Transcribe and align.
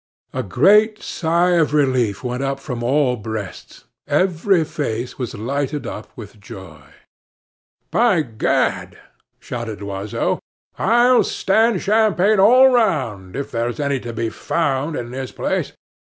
A 0.33 0.41
great 0.41 1.03
sigh 1.03 1.51
of 1.51 1.75
relief 1.75 2.23
went 2.23 2.41
up 2.41 2.59
from 2.59 2.81
all 2.81 3.15
breasts; 3.17 3.83
every 4.07 4.63
face 4.63 5.19
was 5.19 5.35
lighted 5.35 5.85
up 5.85 6.09
with 6.15 6.39
joy. 6.41 6.81
"By 7.91 8.23
Gad!" 8.23 8.97
shouted 9.39 9.79
Loiseau, 9.83 10.39
"I'll 10.75 11.23
stand 11.23 11.83
champagne 11.83 12.39
all 12.39 12.69
round 12.69 13.35
if 13.35 13.51
there's 13.51 13.79
any 13.79 13.99
to 13.99 14.11
be 14.11 14.31
found 14.31 14.95
in 14.95 15.11
this 15.11 15.31
place." 15.31 15.71